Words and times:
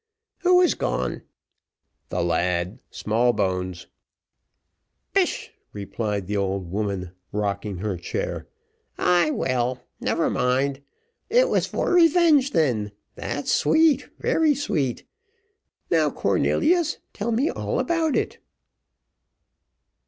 "Who 0.39 0.61
is 0.61 0.73
gone?" 0.73 1.21
"The 2.09 2.23
lad, 2.23 2.79
Smallbones." 2.89 3.85
"Pish," 5.13 5.51
replied 5.73 6.25
the 6.25 6.35
old 6.37 6.71
woman, 6.71 7.11
rocking 7.31 7.77
her 7.77 7.97
chair. 7.97 8.47
"Ay, 8.97 9.29
well, 9.29 9.85
never 9.99 10.27
mind 10.31 10.81
it 11.29 11.49
was 11.49 11.67
for 11.67 11.93
revenge, 11.93 12.49
then 12.49 12.93
that's 13.13 13.51
sweet 13.51 14.09
very 14.17 14.55
sweet. 14.55 15.03
Now, 15.91 16.09
Cornelius, 16.09 16.97
tell 17.13 17.31
me 17.31 17.51
all 17.51 17.77
about 17.79 18.15
it." 18.15 18.39